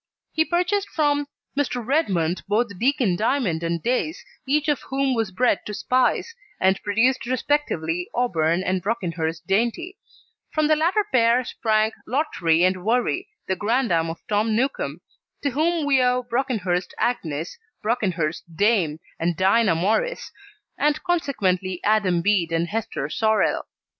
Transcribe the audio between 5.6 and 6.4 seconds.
to Spice,